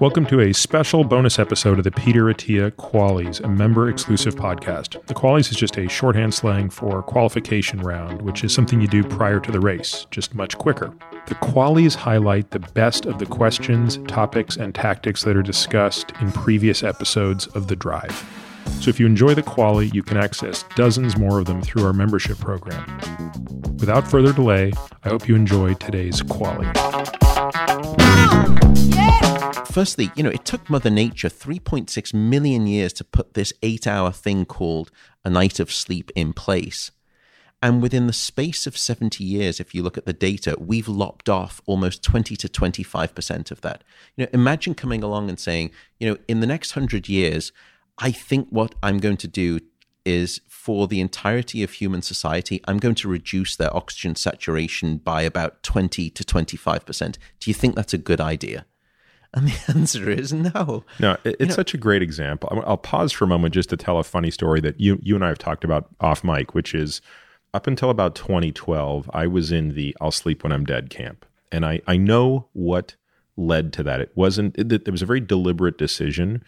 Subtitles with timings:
[0.00, 5.04] Welcome to a special bonus episode of the Peter Attia Qualys, a member exclusive podcast.
[5.06, 9.02] The Qualys is just a shorthand slang for qualification round, which is something you do
[9.02, 10.94] prior to the race, just much quicker.
[11.26, 16.30] The Qualys highlight the best of the questions, topics, and tactics that are discussed in
[16.30, 18.24] previous episodes of The Drive.
[18.80, 21.92] So if you enjoy the Qualy, you can access dozens more of them through our
[21.92, 22.86] membership program.
[23.80, 24.70] Without further delay,
[25.02, 27.27] I hope you enjoy today's Qualy.
[29.78, 34.10] Firstly, you know, it took Mother Nature 3.6 million years to put this eight hour
[34.10, 34.90] thing called
[35.24, 36.90] a night of sleep in place.
[37.62, 41.28] And within the space of 70 years, if you look at the data, we've lopped
[41.28, 43.84] off almost 20 to 25% of that.
[44.16, 45.70] You know, imagine coming along and saying,
[46.00, 47.52] you know, in the next 100 years,
[47.98, 49.60] I think what I'm going to do
[50.04, 55.22] is for the entirety of human society, I'm going to reduce their oxygen saturation by
[55.22, 57.16] about 20 to 25%.
[57.38, 58.66] Do you think that's a good idea?
[59.34, 60.84] And the answer is no.
[60.98, 62.62] No, it, it's you know, such a great example.
[62.66, 65.24] I'll pause for a moment just to tell a funny story that you you and
[65.24, 67.00] I have talked about off mic, which is
[67.54, 71.24] up until about 2012, I was in the I'll sleep when I'm dead camp.
[71.50, 72.96] And I, I know what
[73.36, 74.00] led to that.
[74.00, 76.44] It wasn't, it, it was a very deliberate decision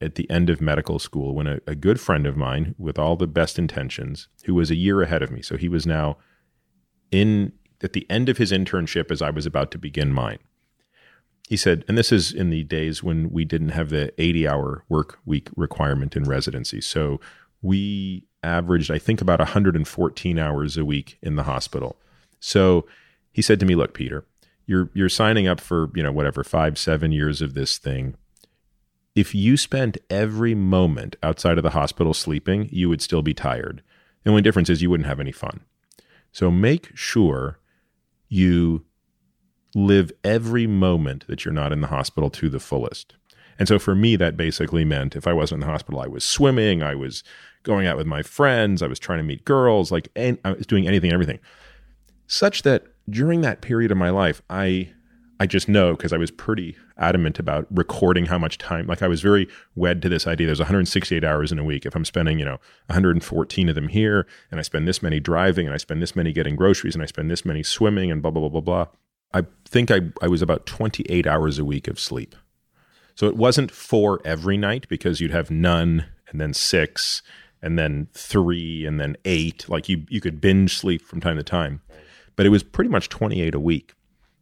[0.00, 3.16] at the end of medical school when a, a good friend of mine, with all
[3.16, 6.16] the best intentions, who was a year ahead of me, so he was now
[7.10, 10.38] in at the end of his internship as I was about to begin mine.
[11.48, 14.84] He said, and this is in the days when we didn't have the 80 hour
[14.88, 16.80] work week requirement in residency.
[16.80, 17.20] So
[17.60, 21.96] we averaged, I think, about 114 hours a week in the hospital.
[22.40, 22.86] So
[23.32, 24.24] he said to me, Look, Peter,
[24.66, 28.16] you're you're signing up for, you know, whatever, five, seven years of this thing
[29.14, 33.82] if you spent every moment outside of the hospital sleeping, you would still be tired.
[34.24, 35.60] The only difference is you wouldn't have any fun.
[36.32, 37.60] So make sure
[38.28, 38.84] you
[39.74, 43.14] live every moment that you're not in the hospital to the fullest.
[43.58, 46.24] And so for me, that basically meant if I wasn't in the hospital, I was
[46.24, 47.22] swimming, I was
[47.62, 50.86] going out with my friends, I was trying to meet girls, like I was doing
[50.86, 51.38] anything, and everything.
[52.26, 54.92] Such that during that period of my life, I
[55.40, 58.86] I just know because I was pretty adamant about recording how much time.
[58.86, 60.46] Like I was very wed to this idea.
[60.46, 61.84] There's 168 hours in a week.
[61.84, 65.66] If I'm spending, you know, 114 of them here, and I spend this many driving,
[65.66, 68.30] and I spend this many getting groceries, and I spend this many swimming, and blah
[68.30, 68.86] blah blah blah blah.
[69.34, 72.34] I think I I was about 28 hours a week of sleep.
[73.16, 77.22] So it wasn't four every night because you'd have none, and then six,
[77.60, 79.68] and then three, and then eight.
[79.68, 81.82] Like you you could binge sleep from time to time,
[82.36, 83.94] but it was pretty much 28 a week.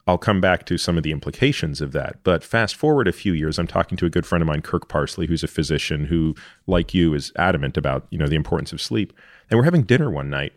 [0.06, 2.24] I'll come back to some of the implications of that.
[2.24, 4.88] But fast forward a few years, I'm talking to a good friend of mine, Kirk
[4.88, 6.34] Parsley, who's a physician who,
[6.66, 9.12] like you, is adamant about you know the importance of sleep.
[9.48, 10.52] And we're having dinner one night,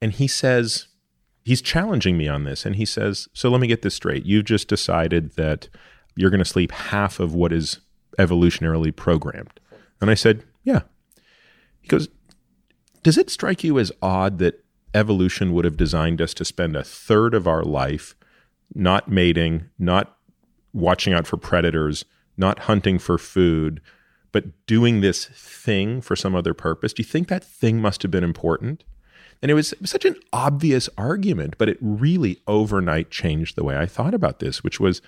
[0.00, 0.88] and he says
[1.46, 4.26] he's challenging me on this, and he says, "So let me get this straight.
[4.26, 5.68] You've just decided that
[6.14, 7.78] you're going to sleep half of what is
[8.18, 9.60] evolutionarily programmed."
[10.00, 10.82] And I said, "Yeah."
[11.80, 12.08] He goes,
[13.02, 16.84] "Does it strike you as odd that evolution would have designed us to spend a
[16.84, 18.14] third of our life?"
[18.74, 20.16] not mating, not
[20.72, 22.04] watching out for predators,
[22.36, 23.80] not hunting for food,
[24.32, 26.92] but doing this thing for some other purpose.
[26.92, 28.84] Do you think that thing must have been important?
[29.42, 33.64] And it was, it was, such an obvious argument, but it really overnight changed the
[33.64, 35.02] way I thought about this, which was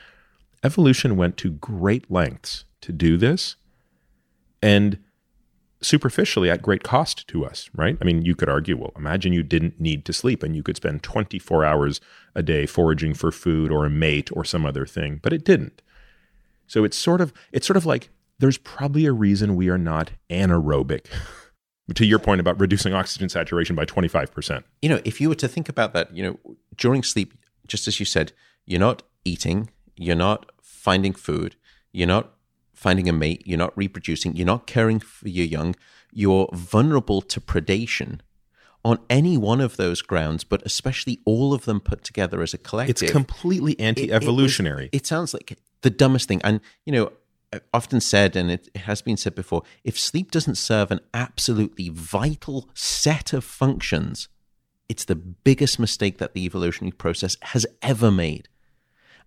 [0.63, 3.57] evolution went to great lengths to do this.
[4.63, 4.99] And
[5.81, 7.97] superficially at great cost to us, right?
[8.01, 10.77] I mean, you could argue, well, imagine you didn't need to sleep and you could
[10.77, 12.01] spend 24 hours
[12.35, 15.83] a day foraging for food or a mate or some other thing, but it didn't.
[16.67, 20.13] So it's sort of it's sort of like there's probably a reason we are not
[20.31, 21.07] anaerobic.
[21.95, 24.63] to your point about reducing oxygen saturation by 25%.
[24.83, 27.35] You know, if you were to think about that, you know, during sleep,
[27.67, 28.33] just as you said,
[28.67, 31.57] you're not eating, you're not finding food,
[31.93, 32.35] you're not
[32.75, 35.75] finding a mate, you're not reproducing, you're not caring for your young,
[36.13, 38.21] you're vulnerable to predation
[38.85, 42.59] on any one of those grounds, but especially all of them put together as a
[42.59, 43.03] collective.
[43.03, 44.85] It's completely anti evolutionary.
[44.85, 46.41] It, it, it, sounds like the dumbest thing.
[46.45, 47.18] And, you know, I've
[47.73, 52.69] often said, and it has been said before, if sleep doesn't serve an absolutely vital
[52.75, 54.29] set of functions,
[54.89, 58.49] it's the biggest mistake that the evolutionary process has ever made.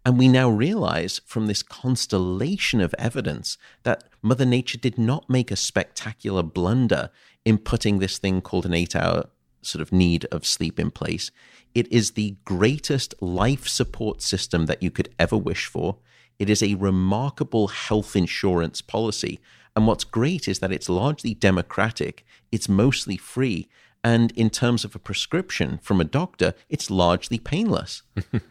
[0.03, 5.51] And we now realize from this constellation of evidence that Mother Nature did not make
[5.51, 7.11] a spectacular blunder
[7.45, 9.25] in putting this thing called an eight hour
[9.61, 11.29] sort of need of sleep in place.
[11.75, 15.97] It is the greatest life support system that you could ever wish for.
[16.41, 19.39] It is a remarkable health insurance policy.
[19.75, 23.69] And what's great is that it's largely democratic, it's mostly free.
[24.03, 28.01] And in terms of a prescription from a doctor, it's largely painless.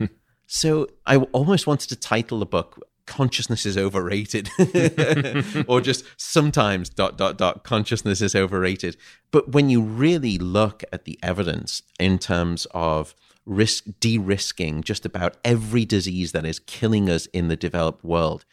[0.52, 4.50] So I almost wanted to title the book consciousness is overrated
[5.68, 8.96] or just sometimes dot dot dot consciousness is overrated
[9.30, 13.14] but when you really look at the evidence in terms of
[13.46, 18.44] risk de-risking just about every disease that is killing us in the developed world.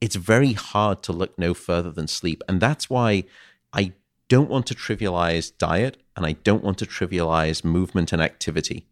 [0.00, 2.42] It's very hard to look no further than sleep.
[2.48, 3.24] And that's why
[3.72, 3.92] i
[4.28, 8.86] don't want to trivialize diet and i don't want to trivialize movement and activity.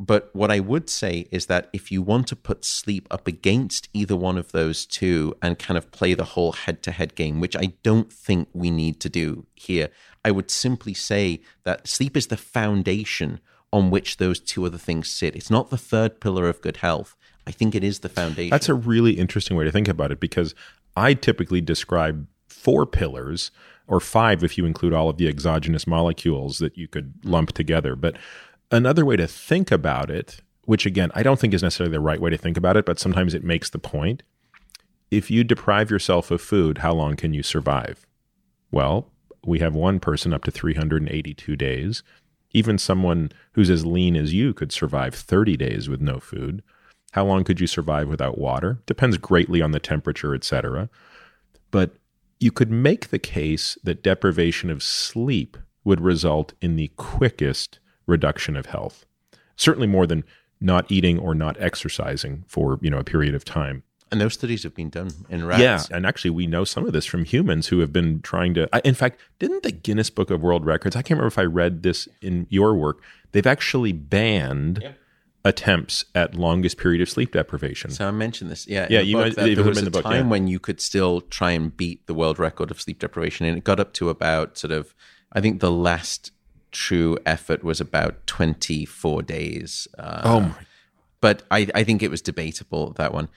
[0.00, 3.90] But what I would say is that if you want to put sleep up against
[3.92, 7.38] either one of those two and kind of play the whole head to head game,
[7.38, 9.90] which I don't think we need to do here,
[10.24, 13.40] I would simply say that sleep is the foundation
[13.72, 15.36] on which those two other things sit.
[15.36, 17.16] It's not the third pillar of good health.
[17.46, 18.50] I think it is the foundation.
[18.50, 20.54] That's a really interesting way to think about it because
[20.96, 23.50] I typically describe four pillars
[23.86, 27.96] or five if you include all of the exogenous molecules that you could lump together.
[27.96, 28.16] But
[28.70, 32.20] Another way to think about it, which again, I don't think is necessarily the right
[32.20, 34.22] way to think about it, but sometimes it makes the point.
[35.10, 38.06] If you deprive yourself of food, how long can you survive?
[38.70, 39.08] Well,
[39.44, 42.04] we have one person up to 382 days.
[42.52, 46.62] Even someone who's as lean as you could survive 30 days with no food.
[47.12, 48.80] How long could you survive without water?
[48.86, 50.88] Depends greatly on the temperature, etc.
[51.70, 51.92] But
[52.38, 58.56] you could make the case that deprivation of sleep would result in the quickest reduction
[58.56, 59.04] of health.
[59.56, 60.24] Certainly more than
[60.60, 63.82] not eating or not exercising for, you know, a period of time.
[64.12, 65.62] And those studies have been done in rats.
[65.62, 68.68] Yeah, and actually, we know some of this from humans who have been trying to.
[68.72, 70.96] I, in fact, didn't the Guinness Book of World Records?
[70.96, 73.02] I can't remember if I read this in your work.
[73.32, 74.98] They've actually banned yep.
[75.44, 77.92] attempts at longest period of sleep deprivation.
[77.92, 78.66] So I mentioned this.
[78.66, 79.00] Yeah, yeah.
[79.00, 80.30] You know, there was a the book, time yeah.
[80.30, 83.64] when you could still try and beat the world record of sleep deprivation, and it
[83.64, 84.94] got up to about sort of.
[85.32, 86.32] I think the last
[86.72, 89.86] true effort was about 24 days.
[89.96, 90.54] Uh, oh my.
[91.20, 93.28] But I, I think it was debatable, that one.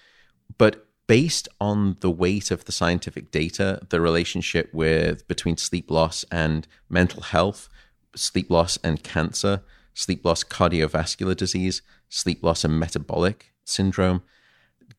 [0.58, 6.24] But based on the weight of the scientific data, the relationship with between sleep loss
[6.32, 7.70] and mental health,
[8.16, 9.62] sleep loss and cancer,
[9.94, 14.24] sleep loss cardiovascular disease, sleep loss and metabolic syndrome,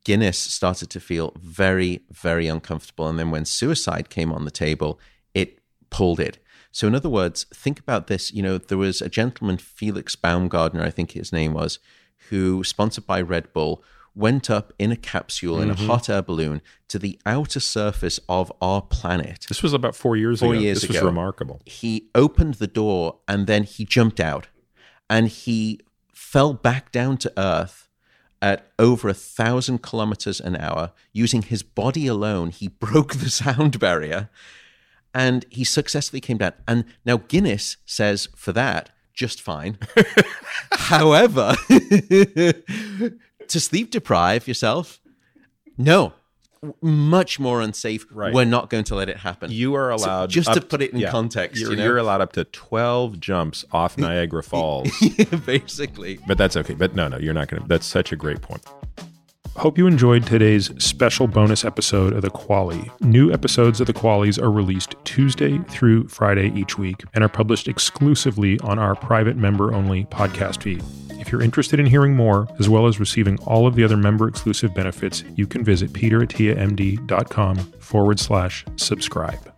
[0.04, 3.08] Guinness started to feel very, very uncomfortable.
[3.08, 5.00] And then when suicide came on the table,
[5.32, 5.58] it
[5.88, 6.38] pulled it.
[6.70, 8.32] So, in other words, think about this.
[8.32, 11.78] You know, there was a gentleman, Felix Baumgartner, I think his name was,
[12.28, 13.82] who, sponsored by Red Bull,
[14.14, 15.62] went up in a capsule mm-hmm.
[15.64, 15.86] in a mm-hmm.
[15.86, 19.46] hot air balloon to the outer surface of our planet.
[19.48, 20.62] This was about four years four ago.
[20.62, 21.00] Years this ago.
[21.00, 21.60] was remarkable.
[21.64, 24.48] He opened the door and then he jumped out
[25.10, 25.80] and he
[26.12, 27.88] fell back down to Earth
[28.40, 30.92] at over a thousand kilometers an hour.
[31.12, 34.28] Using his body alone, he broke the sound barrier
[35.14, 36.52] and he successfully came down.
[36.66, 39.78] And now Guinness says for that, just fine.
[40.72, 41.54] However,
[43.50, 45.00] to sleep deprive yourself,
[45.76, 46.12] no,
[46.80, 48.06] much more unsafe.
[48.10, 48.32] Right.
[48.32, 49.50] We're not going to let it happen.
[49.50, 51.84] You are allowed, so just to put it in yeah, context, you're, you know?
[51.84, 54.90] you're, allowed up to 12 jumps off Niagara Falls.
[55.46, 56.18] Basically.
[56.26, 56.74] But that's okay.
[56.74, 57.68] But no, no, you're not going to.
[57.68, 58.64] That's such a great point.
[59.56, 62.90] Hope you enjoyed today's special bonus episode of The Qualy.
[63.00, 67.68] New episodes of The Qualys are released Tuesday through Friday each week and are published
[67.68, 70.82] exclusively on our private member only podcast feed.
[71.24, 74.28] If you're interested in hearing more, as well as receiving all of the other member
[74.28, 79.50] exclusive benefits, you can visit peterattiamd.com forward slash subscribe.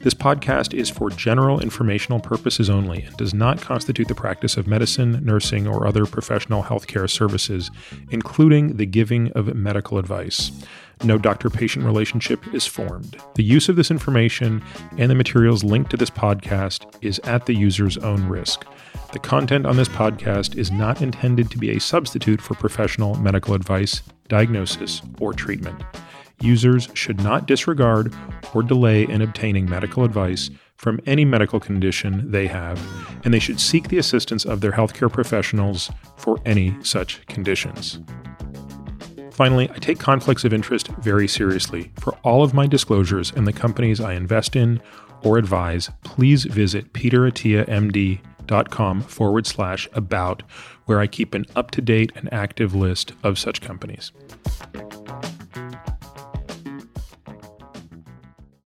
[0.00, 4.66] This podcast is for general informational purposes only and does not constitute the practice of
[4.66, 7.70] medicine, nursing, or other professional healthcare services,
[8.10, 10.50] including the giving of medical advice.
[11.04, 13.16] No doctor patient relationship is formed.
[13.34, 14.62] The use of this information
[14.98, 18.64] and the materials linked to this podcast is at the user's own risk.
[19.12, 23.54] The content on this podcast is not intended to be a substitute for professional medical
[23.54, 25.82] advice, diagnosis, or treatment
[26.40, 28.14] users should not disregard
[28.54, 32.78] or delay in obtaining medical advice from any medical condition they have,
[33.24, 38.00] and they should seek the assistance of their healthcare professionals for any such conditions.
[39.36, 41.92] Finally, I take conflicts of interest very seriously.
[42.00, 44.80] For all of my disclosures and the companies I invest in
[45.22, 50.42] or advise, please visit peterattiamd.com forward slash about,
[50.86, 54.10] where I keep an up to date and active list of such companies.